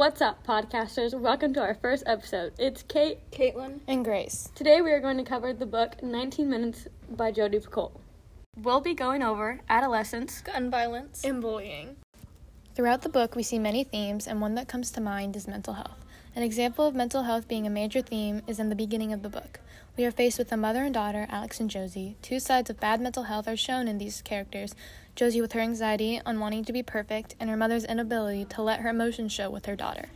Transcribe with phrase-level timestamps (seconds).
[0.00, 1.12] What's up, podcasters?
[1.12, 2.54] Welcome to our first episode.
[2.58, 4.50] It's Kate, Caitlin, and Grace.
[4.54, 7.92] Today we are going to cover the book 19 Minutes by Jodi Picoult.
[8.56, 11.96] We'll be going over adolescence, gun violence, and bullying.
[12.74, 15.74] Throughout the book, we see many themes, and one that comes to mind is mental
[15.74, 16.02] health.
[16.34, 19.28] An example of mental health being a major theme is in the beginning of the
[19.28, 19.60] book.
[19.98, 22.16] We are faced with a mother and daughter, Alex and Josie.
[22.22, 24.74] Two sides of bad mental health are shown in these characters
[25.14, 28.80] Josie with her anxiety on wanting to be perfect, and her mother's inability to let
[28.80, 30.08] her emotions show with her daughter.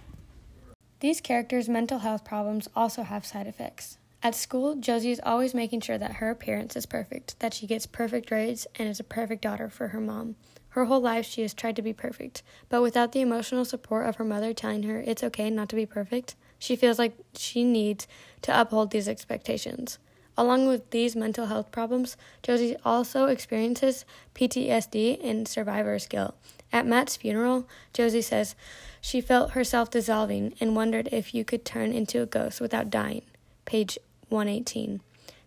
[1.01, 3.99] These characters' mental health problems also have side effects.
[4.23, 7.85] At school, Josie is always making sure that her appearance is perfect, that she gets
[7.85, 10.37] perfect grades, and is a perfect daughter for her mom.
[10.71, 14.17] Her whole life, she has tried to be perfect, but without the emotional support of
[14.17, 18.09] her mother telling her it's okay not to be perfect, she feels like she needs
[18.41, 19.99] to uphold these expectations.
[20.37, 26.35] Along with these mental health problems, Josie also experiences PTSD and survivor's guilt.
[26.73, 28.57] At Matt's funeral, Josie says
[29.01, 33.23] she felt herself dissolving and wondered if you could turn into a ghost without dying.
[33.65, 33.97] Page
[34.29, 35.01] 118.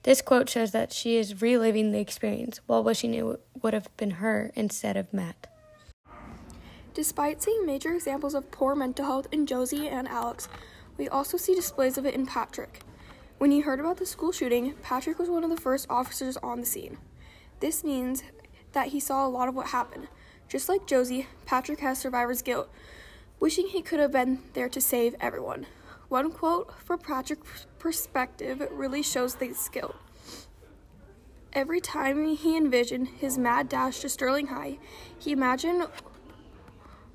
[0.03, 3.25] This quote shows that she is reliving the experience while wishing it
[3.61, 5.47] would have been her instead of Matt.
[6.93, 10.47] Despite seeing major examples of poor mental health in Josie and Alex,
[10.97, 12.79] we also see displays of it in Patrick.
[13.37, 16.59] When he heard about the school shooting, Patrick was one of the first officers on
[16.59, 16.97] the scene.
[17.59, 18.23] This means
[18.71, 20.07] that he saw a lot of what happened.
[20.49, 22.67] Just like Josie, Patrick has survivor's guilt,
[23.39, 25.67] wishing he could have been there to save everyone.
[26.09, 29.95] One quote for Patrick's perspective really shows this guilt.
[31.53, 34.79] Every time he envisioned his mad dash to Sterling High,
[35.19, 35.87] he imagined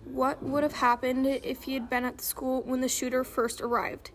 [0.04, 3.60] what would have happened if he had been at the school when the shooter first
[3.60, 4.12] arrived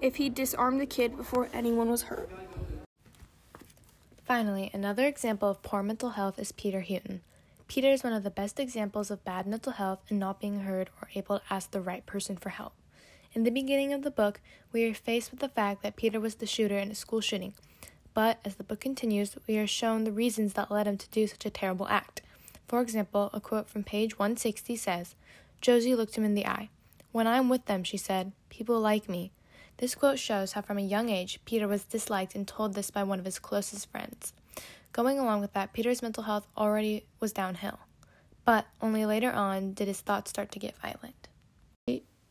[0.00, 2.30] if he disarmed the kid before anyone was hurt.
[4.24, 7.22] Finally, another example of poor mental health is Peter Houghton.
[7.66, 10.90] Peter is one of the best examples of bad mental health and not being heard
[11.00, 12.72] or able to ask the right person for help.
[13.34, 14.40] In the beginning of the book,
[14.72, 17.54] we are faced with the fact that Peter was the shooter in a school shooting.
[18.14, 21.26] But as the book continues, we are shown the reasons that led him to do
[21.26, 22.22] such a terrible act.
[22.66, 25.14] For example, a quote from page 160 says
[25.60, 26.70] Josie looked him in the eye.
[27.12, 29.30] When I am with them, she said, people like me.
[29.78, 33.04] This quote shows how, from a young age, Peter was disliked and told this by
[33.04, 34.32] one of his closest friends.
[34.92, 37.78] Going along with that, Peter's mental health already was downhill,
[38.44, 41.28] but only later on did his thoughts start to get violent.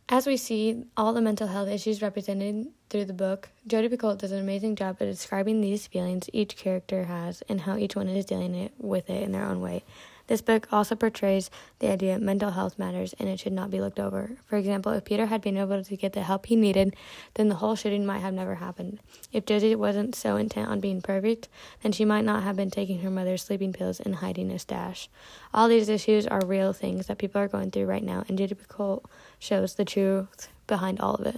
[0.09, 4.31] As we see all the mental health issues represented through the book, Jodi Picoult does
[4.31, 8.23] an amazing job of describing these feelings each character has and how each one is
[8.23, 9.83] dealing it, with it in their own way.
[10.27, 11.49] This book also portrays
[11.79, 14.31] the idea mental health matters and it should not be looked over.
[14.45, 16.95] For example, if Peter had been able to get the help he needed,
[17.35, 18.99] then the whole shooting might have never happened.
[19.31, 21.47] If Josie wasn't so intent on being perfect,
[21.81, 25.09] then she might not have been taking her mother's sleeping pills and hiding a stash.
[25.53, 28.55] All these issues are real things that people are going through right now, and Jodi
[28.55, 29.03] Picoult
[29.39, 31.37] shows the truth behind all of it.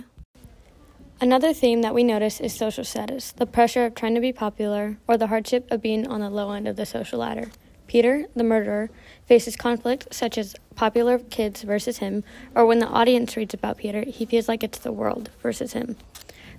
[1.22, 4.98] Another theme that we notice is social status, the pressure of trying to be popular,
[5.06, 7.50] or the hardship of being on the low end of the social ladder.
[7.90, 8.92] Peter, the murderer,
[9.26, 12.24] faces conflict such as popular kids versus him,
[12.54, 15.98] or when the audience reads about Peter, he feels like it's the world versus him.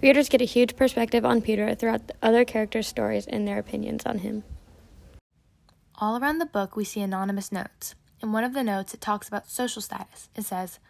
[0.02, 4.04] Readers get a huge perspective on Peter throughout the other characters' stories and their opinions
[4.04, 4.42] on him.
[6.00, 7.94] All around the book, we see anonymous notes.
[8.20, 10.30] In one of the notes, it talks about social status.
[10.34, 10.80] It says,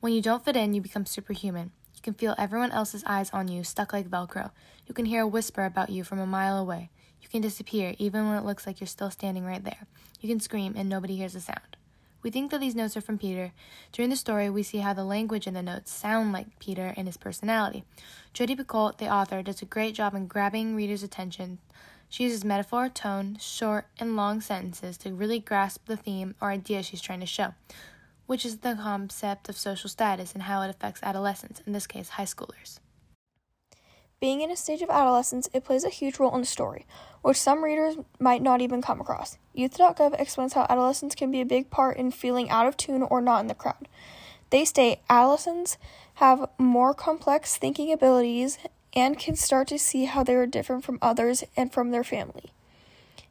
[0.00, 1.70] When you don't fit in, you become superhuman.
[1.94, 4.50] You can feel everyone else's eyes on you, stuck like Velcro.
[4.86, 6.90] You can hear a whisper about you from a mile away.
[7.22, 9.86] You can disappear even when it looks like you're still standing right there.
[10.20, 11.76] You can scream and nobody hears a sound.
[12.22, 13.52] We think that these notes are from Peter.
[13.92, 17.06] During the story, we see how the language in the notes sound like Peter and
[17.06, 17.84] his personality.
[18.32, 21.58] Jodi Picoult, the author, does a great job in grabbing readers' attention.
[22.08, 26.82] She uses metaphor, tone, short and long sentences to really grasp the theme or idea
[26.82, 27.54] she's trying to show,
[28.26, 32.10] which is the concept of social status and how it affects adolescents, in this case,
[32.10, 32.80] high schoolers.
[34.20, 36.86] Being in a stage of adolescence, it plays a huge role in the story,
[37.22, 39.38] which some readers might not even come across.
[39.54, 43.20] Youth.gov explains how adolescence can be a big part in feeling out of tune or
[43.20, 43.86] not in the crowd.
[44.50, 45.78] They state adolescents
[46.14, 48.58] have more complex thinking abilities
[48.92, 52.50] and can start to see how they are different from others and from their family.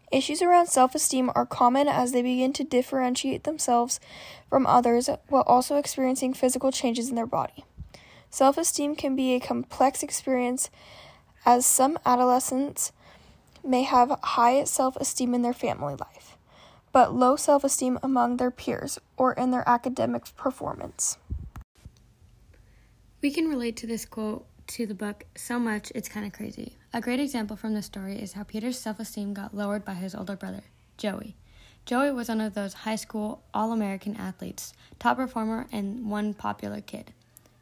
[0.09, 4.00] Issues around self esteem are common as they begin to differentiate themselves
[4.50, 7.65] from others while also experiencing physical changes in their body.
[8.29, 10.69] Self esteem can be a complex experience
[11.45, 12.91] as some adolescents
[13.63, 16.38] may have high self esteem in their family life,
[16.91, 21.18] but low self esteem among their peers or in their academic performance.
[23.21, 26.74] We can relate to this quote to the book so much it's kind of crazy.
[26.94, 30.13] A great example from the story is how Peter's self esteem got lowered by his
[30.13, 30.63] older brother,
[30.97, 31.35] Joey.
[31.85, 36.81] Joey was one of those high school All American athletes, top performer, and one popular
[36.81, 37.13] kid.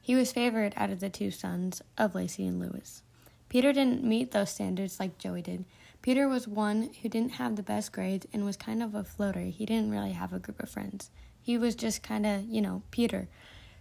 [0.05, 3.01] He was favored out of the two sons of Lacy and Lewis.
[3.49, 5.65] Peter didn't meet those standards like Joey did.
[6.03, 9.39] Peter was one who didn't have the best grades and was kind of a floater.
[9.39, 11.09] He didn't really have a group of friends.
[11.41, 13.27] He was just kind of, you know, Peter.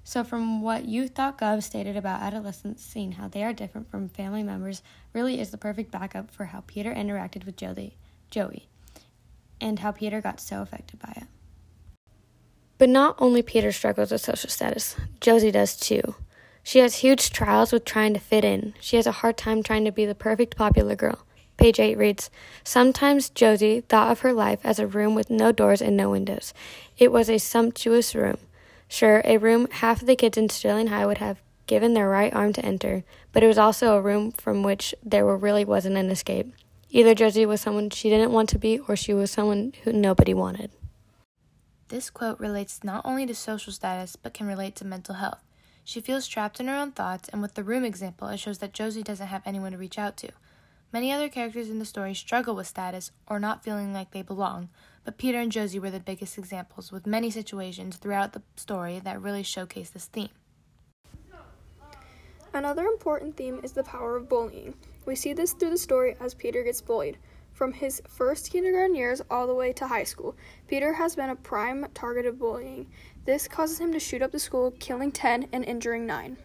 [0.02, 4.80] So, from what youth.gov stated about adolescents seeing how they are different from family members,
[5.12, 7.98] really is the perfect backup for how Peter interacted with Joey,
[8.30, 8.70] Joey,
[9.60, 11.26] and how Peter got so affected by it.
[12.78, 16.16] But not only Peter struggles with social status, Josie does too.
[16.62, 18.74] She has huge trials with trying to fit in.
[18.80, 21.18] She has a hard time trying to be the perfect popular girl.
[21.56, 22.30] Page 8 reads
[22.64, 26.52] Sometimes Josie thought of her life as a room with no doors and no windows.
[26.98, 28.38] It was a sumptuous room.
[28.88, 32.34] Sure, a room half of the kids in Sterling High would have given their right
[32.34, 36.10] arm to enter, but it was also a room from which there really wasn't an
[36.10, 36.52] escape.
[36.90, 40.34] Either Josie was someone she didn't want to be, or she was someone who nobody
[40.34, 40.70] wanted.
[41.88, 45.44] This quote relates not only to social status, but can relate to mental health.
[45.84, 48.72] She feels trapped in her own thoughts, and with the room example, it shows that
[48.72, 50.30] Josie doesn't have anyone to reach out to.
[50.92, 54.70] Many other characters in the story struggle with status or not feeling like they belong,
[55.04, 59.20] but Peter and Josie were the biggest examples, with many situations throughout the story that
[59.20, 60.30] really showcase this theme.
[62.54, 64.74] Another important theme is the power of bullying.
[65.04, 67.18] We see this through the story as Peter gets bullied.
[67.54, 70.34] From his first kindergarten years all the way to high school,
[70.66, 72.88] Peter has been a prime target of bullying.
[73.26, 76.36] This causes him to shoot up the school, killing 10 and injuring 9.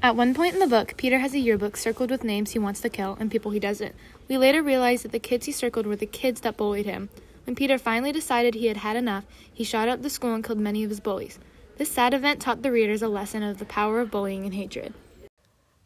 [0.00, 2.80] At one point in the book, Peter has a yearbook circled with names he wants
[2.82, 3.96] to kill and people he doesn't.
[4.28, 7.08] We later realize that the kids he circled were the kids that bullied him.
[7.44, 10.60] When Peter finally decided he had had enough, he shot up the school and killed
[10.60, 11.40] many of his bullies.
[11.78, 14.94] This sad event taught the readers a lesson of the power of bullying and hatred.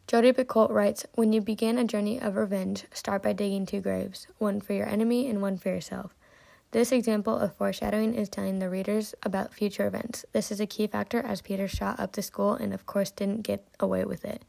[0.07, 4.27] Jodi Picoult writes When you begin a journey of revenge, start by digging two graves,
[4.37, 6.13] one for your enemy and one for yourself.
[6.69, 10.23] This example of foreshadowing is telling the readers about future events.
[10.31, 13.41] This is a key factor as Peter shot up the school and, of course, didn't
[13.41, 14.45] get away with it.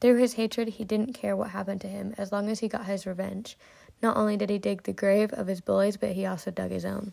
[0.00, 2.86] Through his hatred, he didn't care what happened to him as long as he got
[2.86, 3.56] his revenge.
[4.02, 6.84] Not only did he dig the grave of his bullies, but he also dug his
[6.84, 7.12] own.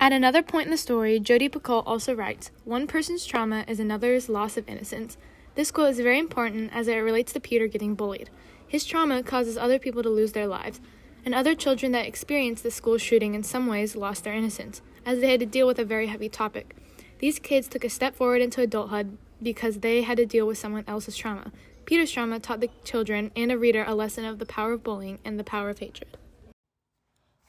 [0.00, 4.28] At another point in the story, Jodi Picoult also writes One person's trauma is another's
[4.28, 5.16] loss of innocence.
[5.54, 8.30] This quote is very important as it relates to Peter getting bullied.
[8.66, 10.80] His trauma causes other people to lose their lives
[11.24, 15.20] and other children that experienced the school shooting in some ways lost their innocence, as
[15.20, 16.74] they had to deal with a very heavy topic.
[17.18, 20.84] These kids took a step forward into adulthood because they had to deal with someone
[20.88, 21.52] else's trauma.
[21.84, 25.18] Peter's trauma taught the children and a reader a lesson of the power of bullying
[25.24, 26.16] and the power of hatred.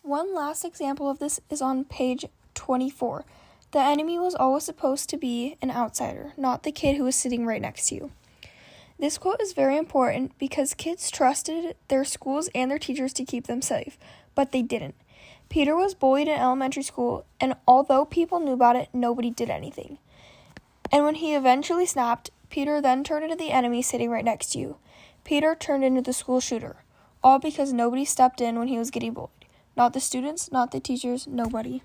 [0.02, 3.26] One last example of this is on page 24.
[3.74, 7.44] The enemy was always supposed to be an outsider, not the kid who was sitting
[7.44, 8.12] right next to you.
[9.00, 13.48] This quote is very important because kids trusted their schools and their teachers to keep
[13.48, 13.98] them safe,
[14.36, 14.94] but they didn't.
[15.50, 19.98] Peter was bullied in elementary school, and although people knew about it, nobody did anything.
[20.92, 24.60] And when he eventually snapped, Peter then turned into the enemy sitting right next to
[24.60, 24.78] you.
[25.24, 26.84] Peter turned into the school shooter,
[27.24, 29.32] all because nobody stepped in when he was getting bullied.
[29.76, 31.82] Not the students, not the teachers, nobody.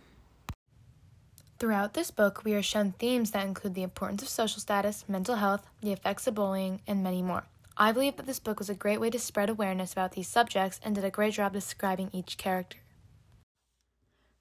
[1.58, 5.34] Throughout this book, we are shown themes that include the importance of social status, mental
[5.34, 7.46] health, the effects of bullying, and many more.
[7.76, 10.78] I believe that this book was a great way to spread awareness about these subjects
[10.84, 12.78] and did a great job describing each character.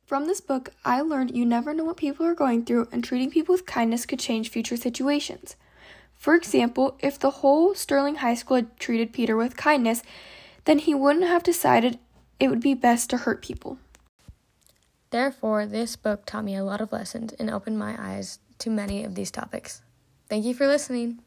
[0.05, 3.31] From this book, I learned you never know what people are going through, and treating
[3.31, 5.55] people with kindness could change future situations.
[6.13, 10.03] For example, if the whole Sterling High School had treated Peter with kindness,
[10.65, 11.97] then he wouldn't have decided
[12.39, 13.79] it would be best to hurt people.
[15.09, 19.03] Therefore, this book taught me a lot of lessons and opened my eyes to many
[19.03, 19.81] of these topics.
[20.29, 21.19] Thank you for listening.